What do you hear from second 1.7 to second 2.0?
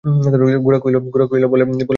কী বাবা?